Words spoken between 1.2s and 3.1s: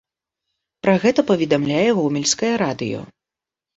паведамляе гомельскае радыё.